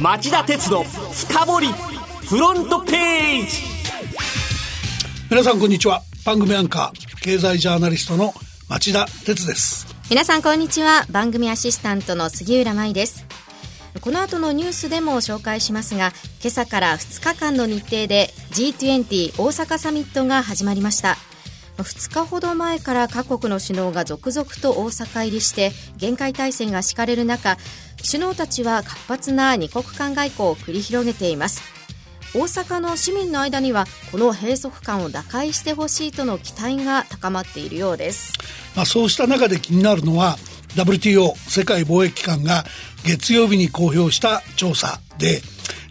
[0.00, 1.66] 町田鉄の深掘り
[2.28, 3.62] フロントページ。
[5.28, 6.02] 皆さんこんにちは。
[6.24, 8.32] 番組アンカー経済ジャーナリストの
[8.68, 9.88] 町田鉄です。
[10.08, 11.04] 皆さんこんにちは。
[11.10, 13.26] 番組アシスタントの杉浦舞です。
[14.00, 21.16] この後のニュースでも紹介しますが今朝から2日間の日程で G20 大阪サミットが始まりました
[21.82, 27.56] 2日ほど前から各国の首脳が続々と大阪入りして厳戒態勢が敷かれる中
[28.04, 31.78] 首脳たちは活発な二国間外交を繰り広げています。
[32.34, 38.34] 大阪の市民の間にはこの閉塞感を打開してほしいとの期待が高まっているようです、
[38.76, 40.36] まあ、そうした中で気になるのは
[40.74, 42.64] WTO 世界貿易機関が
[43.04, 45.40] 月曜日に公表した調査で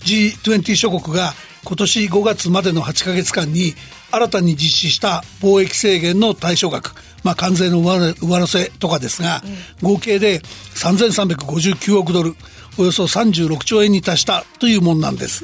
[0.05, 1.33] G20 諸国が
[1.65, 3.73] 今年5月までの8ヶ月間に
[4.11, 6.93] 新たに実施した貿易制限の対象額
[7.23, 9.41] まあ、関税の上乗せとかですが、
[9.81, 10.39] 合計で
[10.75, 12.35] 3359億ドル
[12.77, 15.43] およそ36兆円に達したというものなんです。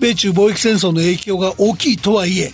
[0.00, 2.52] 米中貿易戦争の影響が大きいとはいえ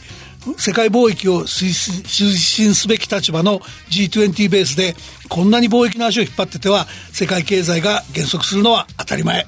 [0.58, 3.60] 世界貿易を推進すべき立場の
[3.90, 4.94] G20 ベースで
[5.28, 9.46] こんなに貿易の足を引っ張ってては世界経済が減速するのは当たり前。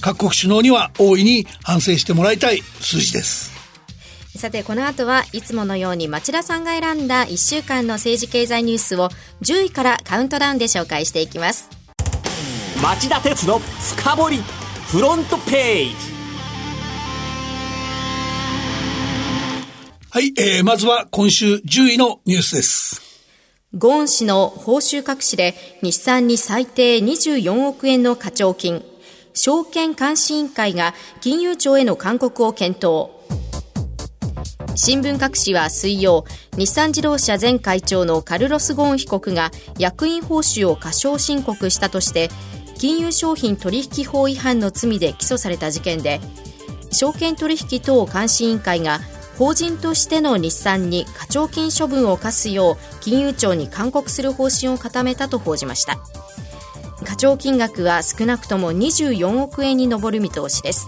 [0.00, 3.51] 各国首脳には大いに反省してもらいたい数字です
[4.34, 9.10] さてこの後はいつものように町田さんが選んだ1週間の政治経済ニュースを
[9.42, 11.68] 10位からカウントダウンで紹介していきます。
[12.82, 14.36] 町田鉄の深掘り
[14.88, 15.94] フロントページ。
[20.10, 23.02] はい、えー、まずは今週10位のニュースです。
[23.76, 28.82] ゴーン氏の報酬隠しで日産に最低24億円の課徴金。
[29.34, 33.21] 証券監視委員会が金融庁への勧告を検討
[34.74, 36.24] 新聞各紙は水曜
[36.56, 42.30] 日産自動車前会長のカルロス・ゴーン被告が役員報酬を過少申告したとして
[42.76, 46.20] 金融商品取引法違反の罪で起訴された事件で
[46.90, 49.00] 証券取引等監視委員会が
[49.38, 55.98] 法人としての日産に課徴金処分を課すよう金融庁に勧告する方針を固めたと報じました。
[57.04, 60.86] 課徴金額は少なくとも24億円に上る見通しです。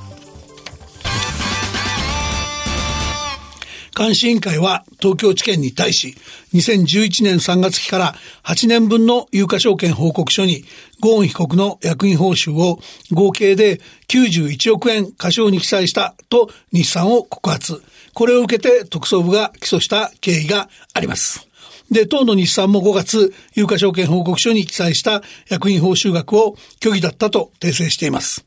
[3.96, 6.16] 監視委員会は東京地検に対し、
[6.52, 10.64] 2011年3月期から8年分の有価証券報告書に、
[11.00, 12.80] ゴーン被告の役員報酬を
[13.12, 17.82] 合計で91億円過少に記載したと日産を告発。
[18.14, 21.46] これを受けて特捜部が起訴した経緯があります。
[21.90, 28.44] で、当の日産も5月、有価証券報告書に記載した役員報酬額を虚偽だったと訂正しています。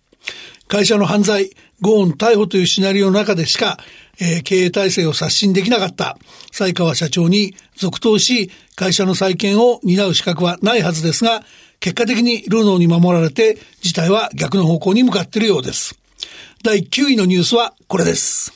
[0.67, 3.77] 会社の犯罪、ゴーン逮捕というシナリオの中でしか
[4.19, 6.17] えー、経営体制を刷新できなかった
[6.51, 11.43] 西川社長に続投し、会社の再建を担う資格はないはずですが、
[11.79, 15.97] 結果的にルノーに守られて、事態は逆の方向に向かっているようです。
[16.63, 18.53] 第9位のニュースはこれです。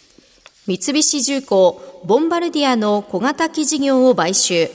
[0.67, 4.69] 三菱重工、ボンバルディアの小型機事業を買収。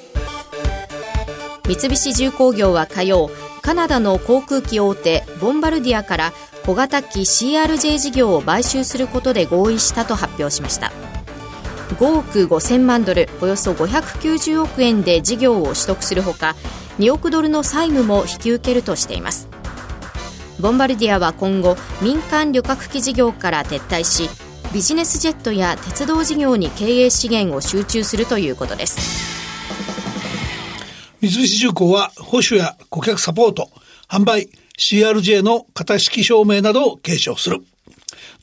[1.67, 3.31] 三菱重工業は火曜、
[3.63, 6.33] カナダの航空機大手ボンバルディアから
[6.67, 10.91] 小型機 CRJ 事業を買収することで合意したと発表しました。
[12.01, 16.57] 5億5000万ドルおよそ590億円で事業を取得するほか
[16.99, 19.49] 2億ドルの債務も引き受けるとしています。
[20.59, 24.29] ボンバルディアは今後民間旅客機事業から撤退し
[24.75, 28.99] ビジネスジェットや鉄道事業に経営資源を集中するということです。
[31.21, 33.71] 三菱重工は保守や顧客サポート
[34.09, 37.63] 販売 CRJ の型式証明などを継承する。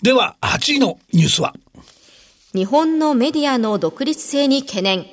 [0.01, 1.53] では、8位のニュースは
[2.53, 5.05] 日本のメディアの独立性に懸念。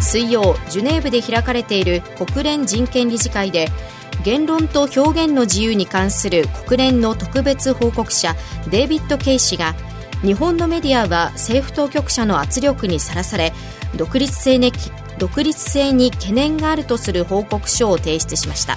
[0.00, 3.68] 水曜、ジュネーブで開かれている国連人権理事会で、
[4.24, 8.34] 言論と表現の自由に関する国連の特別報告者
[8.70, 9.74] デイビッド・ケイ氏が
[10.22, 13.52] 日本のメディアは政府当局者の圧力にさらされ
[13.96, 14.72] 独立性に
[15.18, 18.76] 独立性に懸念があるとする報告書を提出しました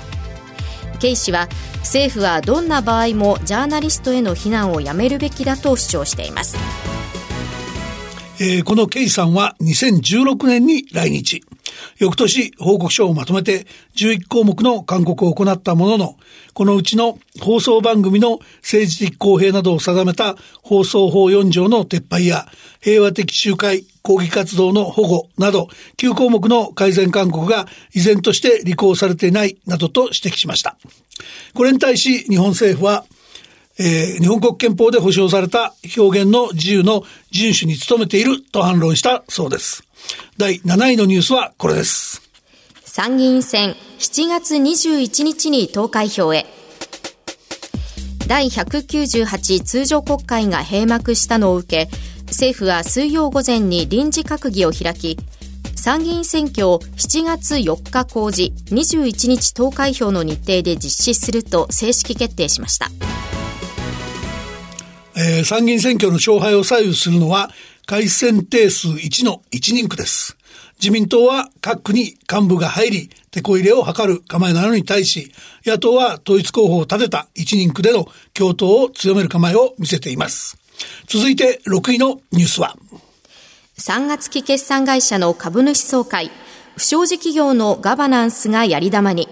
[1.01, 6.55] ケイ氏は政府はどんな場合もジャーナリストへの非難をやめるべきだと主張しています、
[8.40, 11.43] えー、このケイさんは2016年に来日。
[11.97, 13.66] 翌年報告書をまとめて
[13.96, 16.16] 11項目の勧告を行ったものの、
[16.53, 22.47] このうちの放送番組の政治的公平などを定めた放送法4条の撤廃や
[22.79, 25.68] 平和的集会、抗議活動の保護など
[25.98, 30.78] 9項目の改善勧告が依然として履行されていないなどと指摘しました。
[31.53, 33.06] これに対し日本政府は
[33.80, 37.02] えー、日本国憲法で保障された表現の自由の
[37.32, 39.84] 遵守に努めていると反論したそうです。
[40.38, 42.22] 第7位のニュースはこれです。
[42.84, 46.46] 参議院選7月21日に投開票へ。
[48.28, 51.92] 第198通常国会が閉幕したのを受け、
[52.31, 55.17] 政府は水曜午前に臨時閣議を開き、
[55.75, 62.89] 参議院選挙を7月4日公示、21日投開票の日程で実施すると正式決定しました。
[65.16, 67.51] えー、参議院選挙の勝敗を左右するのは、
[67.85, 70.37] 改選定数1の1人区です。
[70.79, 75.31] 自民党は各区に幹部が入り、手こ入れを図る構えなのに対し、
[75.66, 80.60] 野党は統一候補を立てた1人区での共闘を強める構えを見せています。
[81.07, 82.78] 続いて6位のニュースは、
[83.78, 86.31] 3月期決算会社の株主総会、
[86.78, 89.28] 不祥事企業のガバナンスがやり玉に。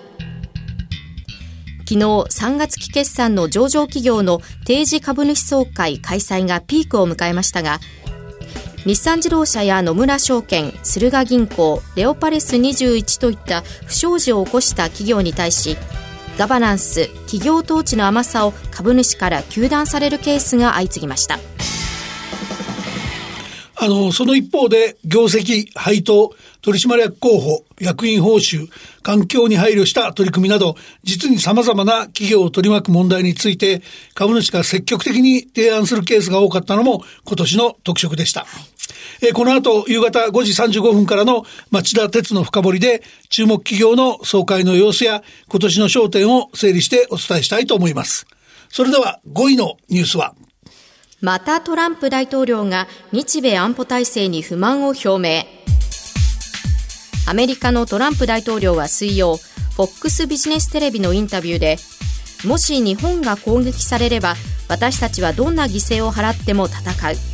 [1.80, 7.80] 昨日3月期決算の上場企業の定時株主総会開催がピークを迎えましたが、
[8.86, 15.78] 日産自動車や野村証券、駿河銀行、レオパレス21といった不祥事を起こした企業に対し、
[16.40, 21.38] ガバナンス、企業統治の甘さを株主から糾弾されるケースが相次ぎました。
[23.76, 28.70] あの、その一方で、業績、配当、取締役候補、役員報酬、
[29.02, 33.82] 環境に配慮した取り組みなど、実に様々な企業を取り巻く問題について、
[34.14, 38.46] 株主が積極的に提案するケースが多かったのも今年の特色でした。
[39.22, 48.26] えこの後、夕方5時35分からの町田鉄の深掘りで、注目企業の総会の様子や今年の焦点を整理してお伝えしたいと思います。
[48.70, 50.36] それでは5位のニュースは、
[51.22, 55.44] またトランプ大統領が日米安保体制に不満を表明。
[57.28, 59.38] アメリカのトランプ大統領は水曜、
[59.78, 61.78] FOX ビジネステレビのインタビューで、
[62.46, 64.36] もし日本が攻撃されれば、
[64.70, 67.29] 私たちはどんな犠牲を払っても戦う。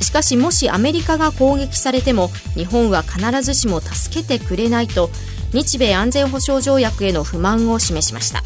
[0.00, 5.10] しかしもしアメリカが攻撃されても日本は必ずしも助けてくれないと
[5.52, 8.42] 日米安全保障条約への不満を示しました。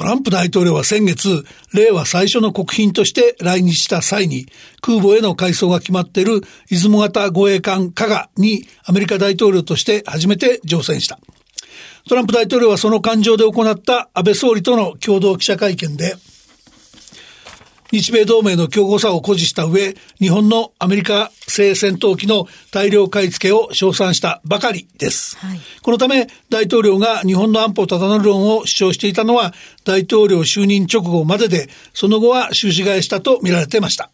[0.00, 4.46] トランプ大統領は先月、令和最初の国賓として来日した際に、
[4.80, 6.40] 空母への改装が決まっている
[6.70, 11.18] 出雲型護衛艦加賀にアメリカ大統領として初めて乗船した。
[12.08, 16.14] トランプ大統領はその感情で行った安倍総理との共同記者会見で、
[17.92, 25.36] 日米同盟の強固さを誇示した上、日本のアメリカ製戦闘機の大量買い付けを称賛したばかりです。
[25.38, 29.52] はい、このため、大統領が日本の安保ただなる論を主張していたのは、
[29.84, 34.10] 大統領就任直後までで、その後は終止替えしたと見られていました。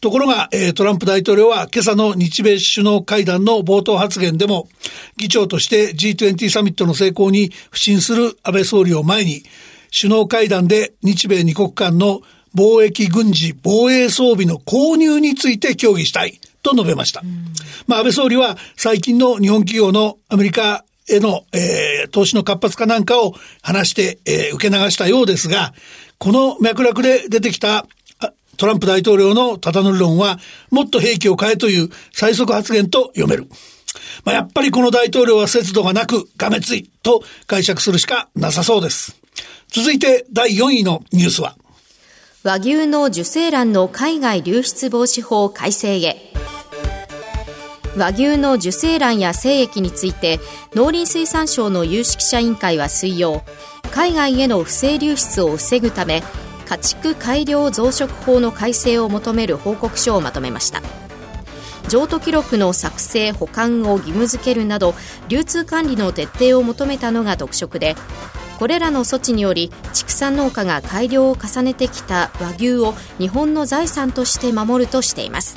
[0.00, 4.66] ところが、えー、トランプ大統領は今朝の日米首脳会談の冒頭発言でも、
[5.18, 9.42] 議長として G20 サミットの成功に不信する安倍総理を前に、
[9.92, 12.22] 首脳会談で日米二国間の
[12.54, 17.22] 貿易軍事防衛装備の購入について協議したいと述べました。
[17.86, 25.72] まあ、安倍総理は最近の日本企業のアメリカへの、えー、投資の活発化なんかを話して、えー、受け流したようですが、
[26.18, 27.86] この脈絡で出てきた
[28.60, 30.38] トランプ大統領のただの論は、
[30.70, 33.46] もっと兵器を変えという最速発言と読める。
[34.24, 39.16] まあ、やっぱりこの大統領は節度がなく、がめついと解釈するしかなさそうです。
[39.68, 41.56] 続いて第4位のニュースは、
[42.42, 46.32] 和牛の受精卵の海外流出防止法改正へ。
[47.98, 50.40] 和牛の受精卵や精液について
[50.74, 53.42] 農林水産省の有識者委員会は水曜
[53.92, 56.22] 海外への不正流出を防ぐため
[56.66, 60.80] 家畜改良増殖法の改正を求める報告書をまとめました。
[61.90, 64.94] 譲渡記録の作成保管を義務付けるなど
[65.28, 67.96] 流通管理の徹底を求めたのが特色で
[68.60, 75.54] これらの措置により畜産農家が改良を重ねてきた和牛を日本の財産として守るとしています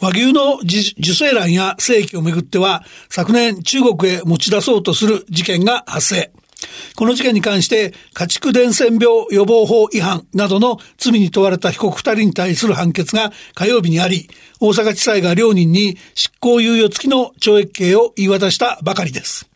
[0.00, 6.32] 和牛の受精卵や精液をめぐっては昨年中国へ持ち出そうとする事件が発生
[6.96, 19.46] この事件に関して、家畜伝染病予防法違反などの罪に問われた被告二人に対する判決が火曜日にあり、大阪地裁が両人に執行猶予付きの懲役刑を言い渡したばかりです。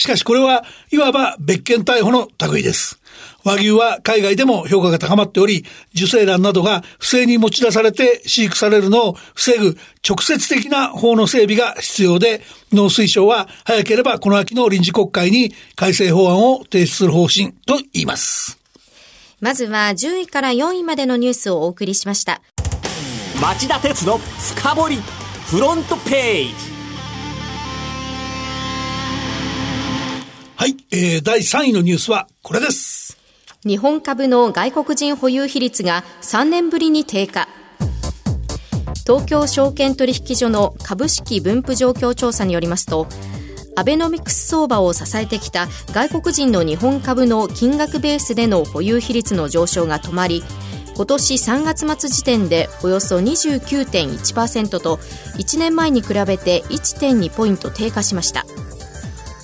[0.00, 2.98] しかしこれはいわば別件逮捕の類です。
[3.44, 9.76] 和牛は海外でも評価が高まっており、受精卵などが不正に持ち出されて飼育されるのを防ぐ
[10.06, 12.40] 直接的な法の整備が必要で、
[12.72, 18.58] 農水省は早ければこの秋の臨時国会に改正法案を提出する方針と言います。
[19.38, 22.40] まずは10位から4位までのニュースをお送りしました。
[23.42, 24.96] 町田鉄の深掘り
[25.50, 26.69] フロントページ
[30.60, 33.16] はい、えー、第3位のニュースはこれです。
[33.64, 37.48] 日本株の外国人保有比率が3年ぶりに低下。
[39.06, 43.06] 東京証券取引所の株式分布状況調査によりますと、
[43.74, 50.42] アベノミクス相場を支えてきた外国人の日本株の金額ベースでの保有比率の上昇が止まり
[50.94, 54.98] 今年3月末時点でおよそ29.1%と
[55.38, 58.44] 1年前に比べて1.2ポイント低下しました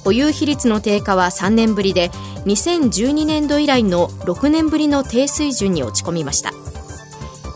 [0.06, 2.10] 保有比率の低下は3年ぶりで
[2.44, 6.52] 2012年度以来の6年ぶりの低水準に落ち込みました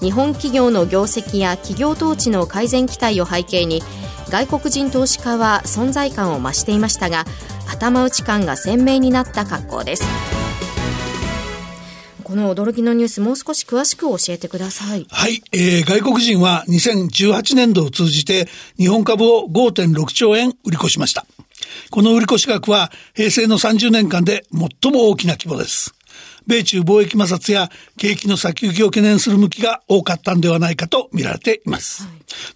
[0.01, 3.83] 日本企業の業績や企業統治の改善期待を背景に
[4.31, 7.25] 外国人投資家は存在感を増していましたが
[7.73, 10.05] 頭打ち感が鮮明になった格好です
[12.25, 15.05] この驚きのニュースもう少し詳しく教えてください。
[15.11, 21.27] はい、えー、外国人は2018年度を通じて日本株を5.6兆円売り越しました。
[21.91, 25.95] この売り越し額は平成の30年間で最も大きな規模です。
[26.47, 32.09] 米中貿易摩擦や景気の先行きを懸念する向きが多かったんではないかと見られています。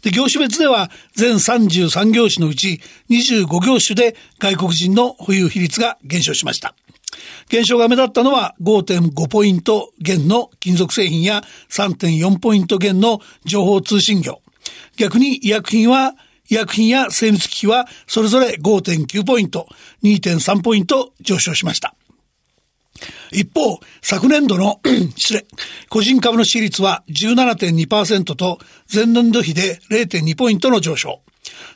[0.03, 2.81] で業種別では全33業種のうち
[3.11, 6.75] 25業種で外国人の保有比率が減少しました。
[7.49, 14.41] 減少が目立ったのは5.5ポイント減の金属製品や3.4ポイント減の情報通信業。
[14.97, 16.15] 逆に医薬品は
[16.55, 19.67] 医薬品や精密機器はそれぞれ5.9ポイント、
[20.05, 21.97] 2.3ポイント上昇しました。
[23.33, 24.81] 一方、昨年度の
[25.17, 25.47] 失礼、
[25.89, 28.61] 個人株の支率は17.2%と
[28.93, 31.21] 前年度比で0.2ポイントの上昇。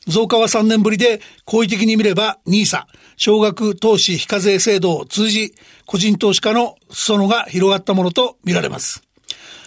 [0.06, 2.84] 増加は3年ぶりで、好意的に見れば NISA、
[3.16, 5.54] 少額投資非課税制度を通じ、
[5.86, 9.02] 個人投資家の裾野が広がったものと見られます。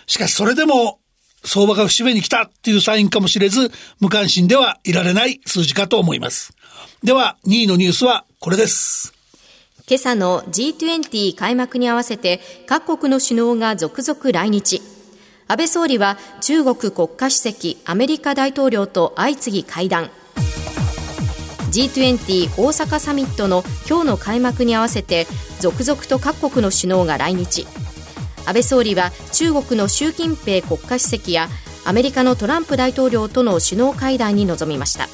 [0.08, 1.01] しかしそれでも、
[1.44, 6.54] 相場が節目に来たっていうサインかもしれず、無関心ではいられない数字かと思います。
[7.04, 9.14] では、2位のニュースはこれです。
[9.88, 14.82] 今朝の G20 開幕に合わせて各国の首脳が続々来日。
[15.48, 20.10] 安倍総理は中国国家主席、アメリカ大統領と相次ぎ会談。
[21.72, 25.28] G20 大阪サミットの今日の開幕に合わせて
[25.60, 27.66] 続々と各国の首脳が来日。
[28.46, 31.48] 安倍総理は中国の習近平国家主席や
[31.86, 35.08] アメリカのトランプ大統領との首脳会談に臨みました。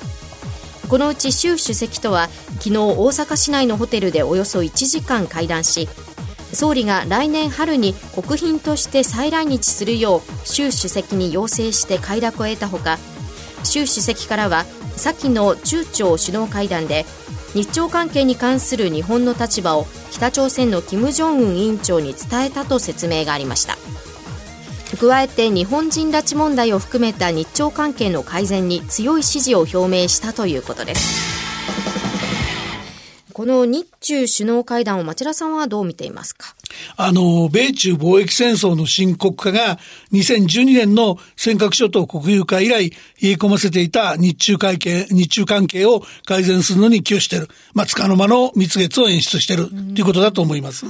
[0.88, 2.30] このうち習主席とは
[2.60, 5.90] 昨日大阪市内のホテルでおよそ1時間会談し
[6.54, 12.98] 総理が来年春に国賓として再来日するよう習主席に要請して快諾を得たほか
[13.66, 14.64] 習主席からは
[14.96, 17.06] 先の中朝首脳会談で
[17.58, 23.78] 日朝関係に関する日本の立場を北朝鮮の金正恩委員長に伝えたと説明がありました。
[25.02, 31.18] 加えて日本人拉致問題を含めた日朝関係の改善に強い支持を表明したということです。
[33.34, 36.54] この日中首脳会談を町田さんはどう見ていますか？
[36.96, 39.80] あの、米中貿易戦争の深刻化が
[40.14, 47.50] 2012年の尖閣諸島国有化以来冷え込ませていた日中関係、日中関係を改善するのに寄与している。
[47.74, 50.86] まあ、つかの間の蜜月を演出しているということだと思います。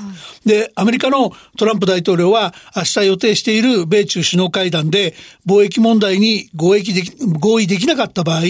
[0.45, 5.13] で、アメリカのトランプ大統領は明日予定している米中首脳会談で
[5.45, 8.41] 貿易問題に合意でき合意できなかった場合、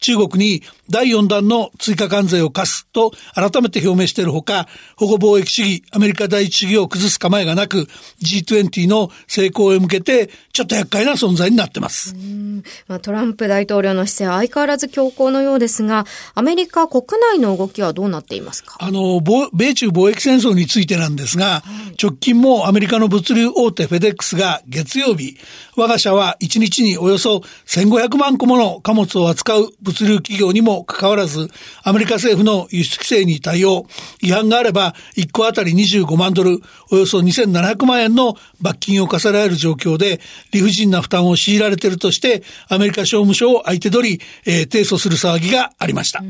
[0.00, 7.88] 中国に第4弾の追加関税を課すと改めて表明しているほか、保護貿易主義、アメリカ第一主義を崩す構えがなく、
[8.22, 12.14] G20 の成功へ向けて、ちょっと厄介な存在になってます。
[12.86, 17.02] まあ、トランプ大統領の姿勢は相変わらず強硬のようですが、アメリカ国
[17.32, 18.76] 内の動きはどうなっていますか？
[18.80, 19.20] あの、
[19.52, 25.36] 米中貿易戦争についてなんですが、はい、直近もアメリカの物流大手フェデックスが月曜日、
[25.76, 31.50] 我が社は1日におよそ1500万個もの貨物を扱う物流企業にもかかわらず、
[31.82, 33.86] アメリカ政府の輸出規制に対応、
[34.20, 40.20] 違反があれば1個あたり25万ドル、およそ2700万円の罰金を課せられる状況で、
[40.52, 46.22] 理不尽な負担を強いられているとして、アメリカ商務省を相手取り、えー、提訴する騒ぎがありました。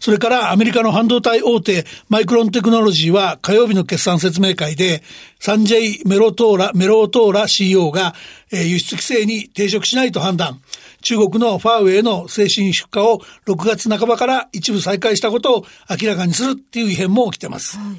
[0.00, 5.02] それからアメリカの半導体大手マイクロンテクノロジーは火曜日の決算説明会で、
[5.40, 8.14] サンジェイ・メロトーラ、メロトーラ CEO が、
[8.50, 10.60] えー、輸出規制に抵触しないと判断。
[11.08, 17.78] 中国のファーウェイの精神出荷を6月半ばから一部再開したことを明らかにするっていう異変も起きてます。
[17.78, 17.96] はい、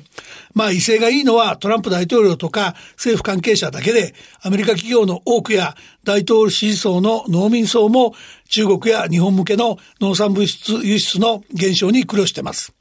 [0.54, 4.14] まあ威勢がいいのはトランプ大統領とか政府関係者だけで、
[4.44, 8.14] アメリカ企業の多くや大統領支持層の農民層も
[8.48, 10.46] 中国や日本向けの農産物
[10.84, 12.76] 輸出の減少に苦慮してます。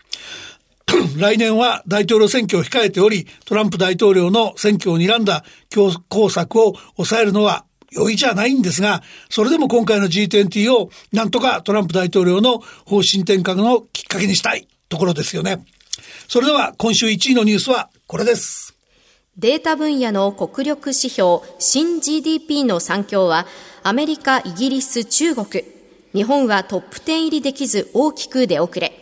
[1.19, 15.65] 来年は大統領選挙を控えており、トランプ大統領の選挙を睨んだ強硬策を抑えるのは容易じゃないんですが、それでも今回の G20 をなんとかトランプ大統領の方針転換のきっかけにしたいところですよね。
[16.29, 18.75] それでは今週1位のニュースはこれです。
[19.37, 23.47] データ分野の国力指標新 GDP の3強は
[23.85, 25.65] アメリカ、イギリス、中国。
[26.13, 28.98] 日本はトップ10入りできず大きく出遅れ。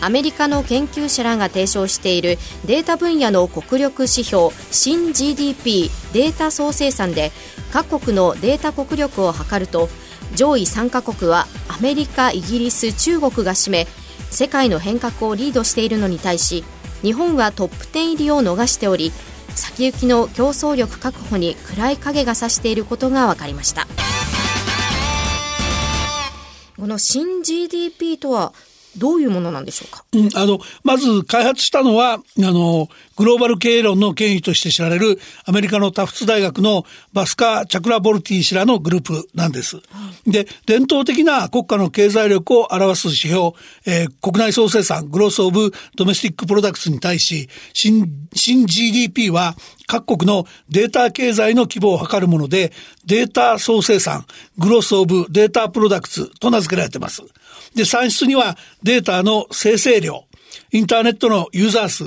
[0.00, 7.32] アメリカの研究者らが提唱しているデータ分野の国力指標新 GDP データ総生産で
[7.72, 9.88] 各国のデータ国力を測ると
[10.34, 13.86] 上位3カ国はアメリカ、イギリス、中国が占め
[14.30, 16.64] 世界の変革をリードしているのに対し
[17.02, 19.12] 日本はトップ10入りを逃しており
[19.54, 23.86] 先行きの競争力確保に暗い影が差していることが分かりました。
[26.80, 28.54] この新 GDP とは
[28.96, 39.76] どういうものなんでしょうか、うん、あの、まず開発したのは、あの、グローバル経営論の権威として知られるアメリカのタフツ大学のバスカ・チャクラボルティ氏らのグループなんです。
[40.26, 43.52] で、伝統的な国家の経済力を表す指標、
[43.86, 49.54] えー、国内総生産、 Gross of Domestic Products に対し、新、新 GDP は
[49.86, 52.72] 各国のデータ経済の規模を測るもので、
[53.04, 54.24] データ総生産、
[54.56, 57.22] Gross of Data Products と名付けられています。
[57.74, 60.24] で、算出にはデータの生成量、
[60.72, 62.04] インターネットのユーザー数、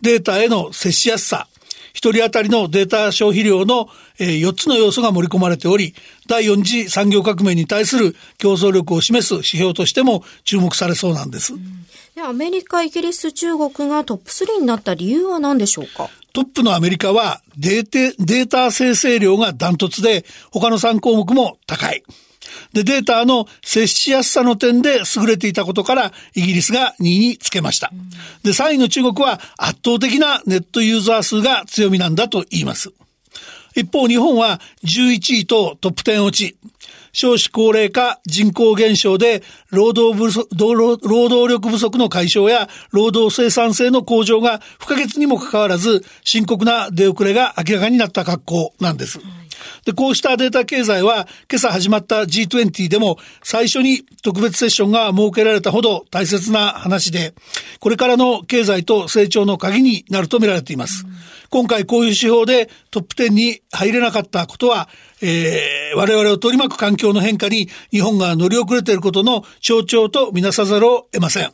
[0.00, 1.46] データへの接しやすさ、
[1.92, 3.88] 一人当たりのデータ消費量の
[4.18, 5.94] 4つの要素が盛り込まれており、
[6.26, 11.52] 第4次産業革命に対する競争力を示す指標としても注目されそうなんです。
[11.54, 16.08] うん、アメリカ、イギリス、中国がトップ3になった理由は何でしょうか？
[16.32, 22.02] トップのアメリカはデーデータ生成量がダントツで、他の3項目も高い。
[22.72, 27.92] で、データの接しやすさの点で優れていたことから、イギリスが2位につけました。
[28.42, 32.92] で、3位の中国は圧倒的なネットユーザー数が強みなんだと言います。
[33.74, 36.56] 一方、日本は11位とトップ10落ち。
[37.14, 49.20] 少子高齢化、人口減少で労働不足労働力不足の解消や労働生産性の向上が不可欠にもかかわらず深刻な出遅れが明らかになった格好なんです。
[49.84, 57.34] で、こうしたデータ経済は今朝始まった G20 でも最初に特別セッションが設けられたほど大切な話で、
[57.80, 61.06] これからの経済と成長の鍵になると見られています。
[61.50, 64.88] 今回こういう指標でトップ10に入れなかったことは、
[65.20, 71.52] えー、我々を取り巻く環境の変化に日本が乗り遅れていることの象徴とみなさざるを得ません。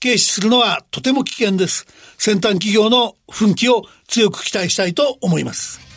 [0.00, 1.86] 軽視するのはとても危険です。
[2.16, 5.89] 先端企業の奮起を強く期待したいと思います。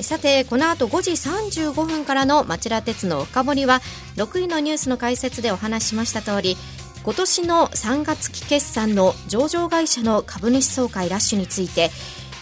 [0.00, 3.80] さてこの後5時35分からの町田鉄の深掘りは
[4.16, 6.56] 6位のニュースの解説でお話しました通り
[7.02, 11.90] 今年の3月期決算の上場会社の株主総会ラッシュについて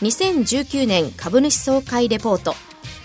[0.01, 2.55] 2019年株主総会レポート。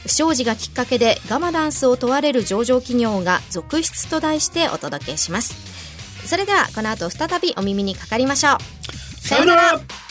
[0.03, 5.55] 不祥事がきっかけでガバナンスを問われる上場企業が続出と題してお届けします。
[6.25, 8.57] それではこの後再びお耳にかかりましょう。
[9.21, 10.09] さよなら。